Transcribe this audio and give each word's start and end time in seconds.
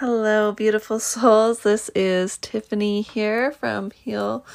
Hello, 0.00 0.50
beautiful 0.50 0.98
souls. 1.12 1.60
This 1.60 1.90
is 1.94 2.38
Tiffany 2.38 3.02
here 3.02 3.52
from 3.52 3.90
Heal, 3.90 4.46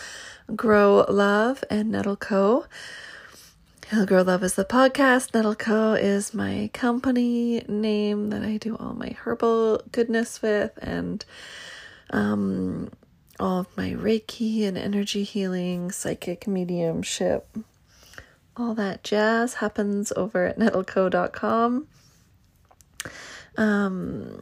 Grow, 0.55 1.05
Love, 1.07 1.63
and 1.69 1.91
Nettle 1.91 2.15
Co. 2.15 2.65
Heal, 3.91 4.07
Grow, 4.07 4.23
Love 4.23 4.43
is 4.43 4.55
the 4.55 4.65
podcast. 4.65 5.35
Nettle 5.35 5.53
Co 5.53 5.93
is 5.93 6.33
my 6.33 6.71
company 6.73 7.63
name 7.67 8.31
that 8.31 8.41
I 8.41 8.57
do 8.57 8.75
all 8.75 8.95
my 8.95 9.15
herbal 9.23 9.83
goodness 9.91 10.41
with, 10.41 10.71
and 10.81 11.23
um, 12.09 12.89
all 13.39 13.59
of 13.59 13.77
my 13.77 13.91
Reiki 13.91 14.67
and 14.67 14.79
energy 14.79 15.21
healing, 15.21 15.91
psychic 15.91 16.47
mediumship, 16.47 17.55
all 18.57 18.73
that 18.73 19.03
jazz 19.03 19.53
happens 19.53 20.11
over 20.15 20.47
at 20.47 20.57
nettleco.com. 20.57 21.87
Um, 23.57 24.41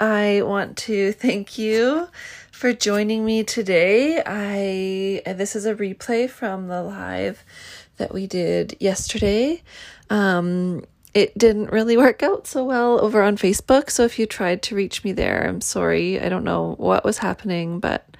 I 0.00 0.42
want 0.42 0.76
to 0.78 1.12
thank 1.12 1.58
you 1.58 2.08
for 2.52 2.72
joining 2.72 3.24
me 3.24 3.42
today. 3.42 4.22
I 4.24 5.22
this 5.32 5.56
is 5.56 5.66
a 5.66 5.74
replay 5.74 6.30
from 6.30 6.68
the 6.68 6.82
live 6.82 7.44
that 7.96 8.14
we 8.14 8.28
did 8.28 8.76
yesterday. 8.78 9.62
Um, 10.08 10.84
it 11.14 11.36
didn't 11.36 11.72
really 11.72 11.96
work 11.96 12.22
out 12.22 12.46
so 12.46 12.64
well 12.64 13.00
over 13.00 13.22
on 13.22 13.36
Facebook, 13.36 13.90
so 13.90 14.04
if 14.04 14.20
you 14.20 14.26
tried 14.26 14.62
to 14.62 14.76
reach 14.76 15.02
me 15.02 15.10
there, 15.10 15.48
I'm 15.48 15.60
sorry. 15.60 16.20
I 16.20 16.28
don't 16.28 16.44
know 16.44 16.76
what 16.78 17.04
was 17.04 17.18
happening, 17.18 17.80
but 17.80 18.16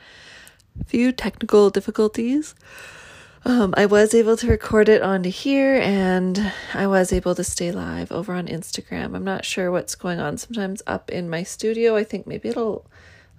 a 0.80 0.84
few 0.84 1.12
technical 1.12 1.70
difficulties. 1.70 2.56
Um, 3.48 3.72
I 3.78 3.86
was 3.86 4.12
able 4.12 4.36
to 4.36 4.46
record 4.46 4.90
it 4.90 5.00
onto 5.00 5.30
here 5.30 5.76
and 5.76 6.52
I 6.74 6.86
was 6.86 7.14
able 7.14 7.34
to 7.34 7.42
stay 7.42 7.72
live 7.72 8.12
over 8.12 8.34
on 8.34 8.46
Instagram. 8.46 9.16
I'm 9.16 9.24
not 9.24 9.46
sure 9.46 9.70
what's 9.70 9.94
going 9.94 10.20
on. 10.20 10.36
Sometimes 10.36 10.82
up 10.86 11.08
in 11.08 11.30
my 11.30 11.44
studio, 11.44 11.96
I 11.96 12.04
think 12.04 12.26
maybe 12.26 12.50
it'll, 12.50 12.84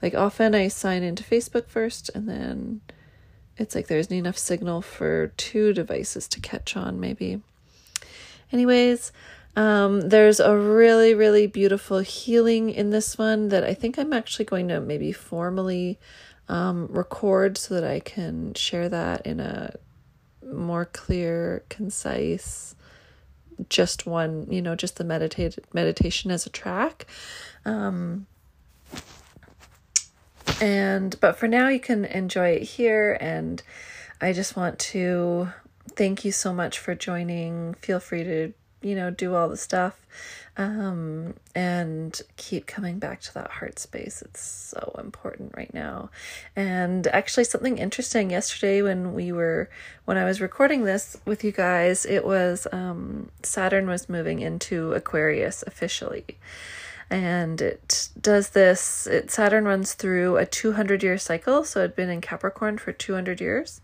like, 0.02 0.16
often 0.16 0.56
I 0.56 0.68
sign 0.68 1.04
into 1.04 1.24
Facebook 1.24 1.68
first 1.68 2.10
and 2.16 2.28
then 2.28 2.82
it's 3.56 3.76
like 3.76 3.86
there 3.86 4.00
isn't 4.00 4.12
enough 4.12 4.40
signal 4.40 4.82
for 4.82 5.28
two 5.38 5.74
devices 5.74 6.28
to 6.30 6.40
catch 6.40 6.76
on, 6.76 7.00
maybe. 7.00 7.44
Anyways, 8.52 9.12
um, 9.56 10.10
there's 10.10 10.40
a 10.40 10.58
really, 10.58 11.14
really 11.14 11.46
beautiful 11.46 12.00
healing 12.00 12.72
in 12.72 12.90
this 12.90 13.20
one 13.20 13.50
that 13.50 13.64
I 13.64 13.76
think 13.76 14.00
I'm 14.00 14.14
actually 14.14 14.46
going 14.46 14.70
to 14.70 14.82
maybe 14.82 15.12
formally 15.12 16.00
um, 16.48 16.88
record 16.88 17.60
so 17.60 17.76
that 17.76 17.84
I 17.84 18.00
can 18.00 18.56
share 18.56 18.90
that 18.90 19.28
in 19.28 19.40
a 19.40 19.76
more 20.52 20.86
clear, 20.86 21.64
concise, 21.70 22.76
just 23.70 24.06
one, 24.06 24.48
you 24.50 24.62
know, 24.62 24.76
just 24.76 24.98
the 24.98 25.04
meditate 25.04 25.58
meditation 25.74 26.32
as 26.32 26.46
a 26.46 26.50
track. 26.50 27.06
Um, 27.66 28.28
and 30.62 31.20
but 31.20 31.38
for 31.38 31.48
now 31.48 31.70
you 31.70 31.80
can 31.80 32.06
enjoy 32.06 32.50
it 32.50 32.64
here 32.64 33.18
and 33.22 33.62
I 34.22 34.34
just 34.34 34.56
want 34.56 34.80
to 34.80 35.50
thank 35.96 36.26
you 36.26 36.32
so 36.32 36.54
much 36.54 36.80
for 36.80 36.96
joining. 36.96 37.74
Feel 37.76 38.00
free 38.00 38.24
to, 38.24 38.54
you 38.82 38.96
know, 38.96 39.10
do 39.10 39.36
all 39.36 39.50
the 39.50 39.58
stuff 39.58 40.06
um, 40.60 41.36
and 41.56 42.22
keep 42.36 42.68
coming 42.68 43.00
back 43.00 43.22
to 43.22 43.34
that 43.34 43.50
heart 43.50 43.80
space. 43.80 44.22
It's 44.22 44.42
so 44.42 44.96
important 45.02 45.54
right 45.56 45.74
now. 45.74 46.10
And 46.56 47.08
actually, 47.08 47.46
something 47.46 47.78
interesting 47.78 48.30
yesterday 48.30 48.82
when 48.82 49.14
we 49.14 49.32
were, 49.32 49.70
when 50.04 50.18
I 50.18 50.26
was 50.26 50.42
recording 50.42 50.84
this 50.84 51.18
with 51.26 51.46
you 51.46 51.54
guys, 51.54 52.06
it 52.06 52.26
was 52.26 52.68
um, 52.74 53.30
Saturn 53.42 53.88
was 53.88 54.10
moving 54.10 54.40
into 54.40 54.92
Aquarius 54.94 55.64
officially. 55.66 56.26
And 57.10 57.62
it 57.62 58.10
does 58.22 58.50
this, 58.50 59.08
it 59.08 59.32
Saturn 59.32 59.64
runs 59.66 59.94
through 59.94 60.38
a 60.38 60.46
200 60.46 61.02
year 61.02 61.18
cycle. 61.18 61.64
So 61.64 61.80
it'd 61.80 61.96
been 61.96 62.10
in 62.10 62.20
Capricorn 62.22 62.78
for 62.78 62.92
200 62.92 63.40
years 63.40 63.80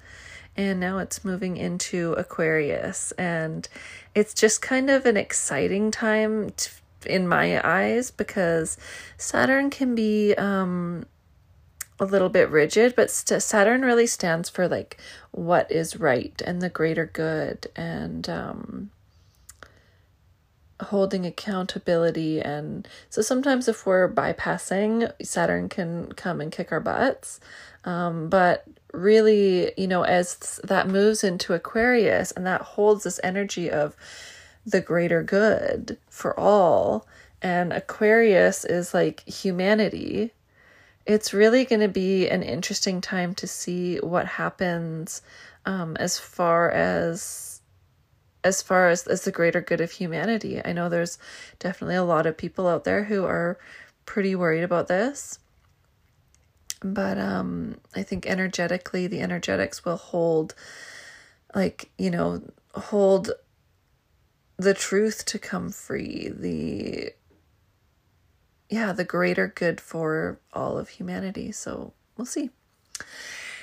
and 0.57 0.79
now 0.79 0.99
it's 0.99 1.25
moving 1.25 1.57
into 1.57 2.13
Aquarius. 2.13 3.11
And 3.13 3.67
it's 4.13 4.33
just 4.33 4.61
kind 4.61 4.89
of 4.89 5.05
an 5.05 5.17
exciting 5.17 5.91
time 5.91 6.51
to, 6.51 6.69
in 7.05 7.27
my 7.27 7.61
eyes 7.67 8.11
because 8.11 8.77
Saturn 9.17 9.69
can 9.69 9.95
be 9.95 10.33
um, 10.35 11.05
a 11.99 12.05
little 12.05 12.29
bit 12.29 12.49
rigid, 12.49 12.95
but 12.95 13.11
st- 13.11 13.43
Saturn 13.43 13.81
really 13.81 14.07
stands 14.07 14.49
for 14.49 14.67
like 14.67 14.97
what 15.31 15.71
is 15.71 15.99
right 15.99 16.41
and 16.45 16.61
the 16.61 16.69
greater 16.69 17.05
good 17.05 17.67
and 17.75 18.29
um, 18.29 18.91
holding 20.81 21.25
accountability. 21.25 22.41
And 22.41 22.87
so 23.09 23.21
sometimes 23.21 23.67
if 23.67 23.85
we're 23.85 24.11
bypassing, 24.11 25.11
Saturn 25.23 25.69
can 25.69 26.11
come 26.13 26.41
and 26.41 26.51
kick 26.51 26.71
our 26.71 26.79
butts. 26.79 27.39
Um, 27.85 28.29
but 28.29 28.65
really, 28.91 29.71
you 29.77 29.87
know, 29.87 30.03
as 30.03 30.59
that 30.63 30.87
moves 30.87 31.23
into 31.23 31.53
Aquarius 31.53 32.31
and 32.31 32.45
that 32.45 32.61
holds 32.61 33.03
this 33.03 33.19
energy 33.23 33.69
of 33.69 33.95
the 34.65 34.81
greater 34.81 35.21
good 35.23 35.97
for 36.09 36.37
all, 36.39 37.05
and 37.41 37.71
Aquarius 37.71 38.65
is 38.65 38.93
like 38.93 39.23
humanity, 39.27 40.31
it's 41.05 41.33
really 41.33 41.65
going 41.65 41.81
to 41.81 41.87
be 41.87 42.27
an 42.27 42.41
interesting 42.41 42.99
time 42.99 43.35
to 43.35 43.47
see 43.47 43.97
what 43.97 44.25
happens 44.25 45.21
um, 45.65 45.95
as 45.97 46.17
far 46.17 46.71
as 46.71 47.54
as 48.45 48.61
far 48.61 48.89
as, 48.89 49.07
as 49.07 49.23
the 49.23 49.31
greater 49.31 49.59
good 49.59 49.81
of 49.81 49.91
humanity. 49.91 50.61
I 50.63 50.71
know 50.71 50.87
there's 50.87 51.17
definitely 51.59 51.95
a 51.95 52.03
lot 52.03 52.27
of 52.27 52.37
people 52.37 52.67
out 52.67 52.83
there 52.83 53.05
who 53.05 53.25
are 53.25 53.57
pretty 54.05 54.35
worried 54.35 54.63
about 54.63 54.87
this. 54.87 55.39
But 56.81 57.17
um 57.17 57.77
i 57.95 58.03
think 58.03 58.27
energetically 58.27 59.07
the 59.07 59.21
energetics 59.21 59.83
will 59.83 59.97
hold 59.97 60.53
like 61.55 61.89
you 61.97 62.11
know 62.11 62.43
hold 62.75 63.31
the 64.57 64.73
truth 64.73 65.25
to 65.25 65.39
come 65.39 65.71
free 65.71 66.29
the 66.29 67.11
yeah 68.69 68.91
the 68.91 69.03
greater 69.03 69.47
good 69.47 69.81
for 69.81 70.39
all 70.53 70.77
of 70.77 70.89
humanity. 70.89 71.51
So 71.51 71.93
we'll 72.17 72.25
see 72.25 72.51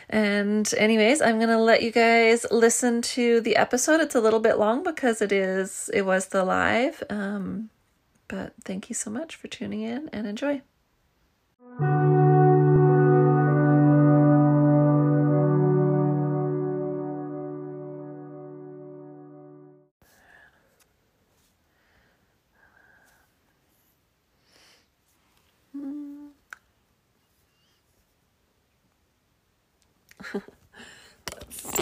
and 0.08 0.72
anyways 0.76 1.20
i'm 1.20 1.38
gonna 1.38 1.60
let 1.60 1.82
you 1.82 1.90
guys 1.90 2.46
listen 2.50 3.02
to 3.02 3.40
the 3.40 3.56
episode. 3.56 4.00
It's 4.00 4.14
a 4.14 4.20
little 4.20 4.40
bit 4.40 4.58
long 4.58 4.82
because 4.82 5.22
it 5.22 5.32
is 5.32 5.90
it 5.92 6.02
was 6.02 6.26
the 6.26 6.44
live 6.44 7.02
um 7.10 7.70
but 8.28 8.54
thank 8.64 8.88
you 8.88 8.94
so 8.94 9.10
much 9.10 9.36
for 9.36 9.48
tuning 9.48 9.82
in 9.82 10.08
and 10.12 10.26
enjoy 10.26 10.62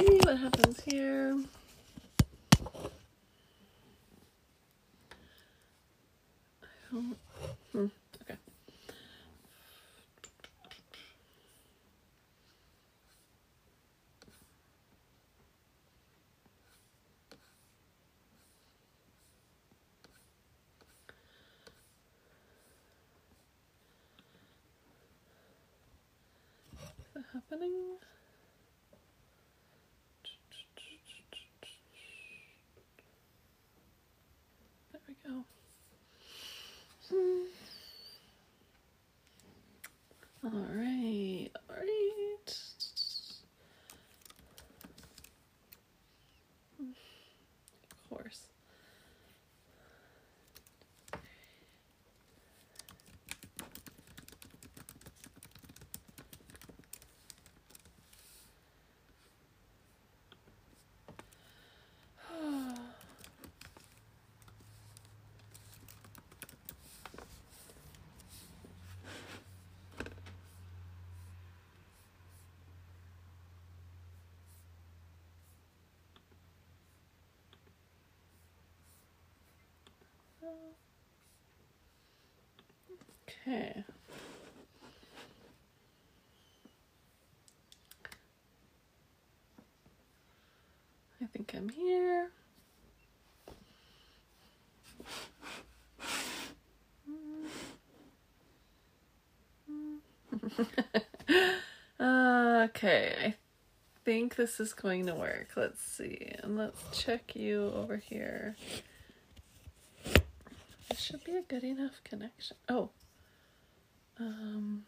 see 0.00 0.18
what 0.22 0.38
happens 0.38 0.80
here. 0.80 1.36
Hmm. 6.90 7.86
Happening? 27.32 27.98
We. 35.30 35.44
Hmm. 37.10 37.44
All 40.44 40.50
right, 40.50 41.50
all 41.68 41.76
right. 41.76 42.54
Of 47.90 48.08
course. 48.08 48.48
Okay. 83.46 83.84
I 91.22 91.26
think 91.26 91.54
I'm 91.56 91.68
here. 91.68 92.30
okay, 102.00 103.14
I 103.26 103.34
think 104.04 104.36
this 104.36 104.60
is 104.60 104.72
going 104.72 105.06
to 105.06 105.14
work. 105.14 105.48
Let's 105.56 105.82
see. 105.82 106.32
And 106.42 106.56
let's 106.56 106.82
check 106.98 107.36
you 107.36 107.70
over 107.74 107.96
here. 107.96 108.56
This 110.90 110.98
should 110.98 111.22
be 111.22 111.36
a 111.36 111.42
good 111.42 111.62
enough 111.62 112.02
connection. 112.02 112.56
Oh. 112.68 112.90
Um 114.18 114.84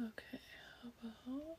Okay, 0.00 0.40
how 0.82 0.88
about 1.02 1.58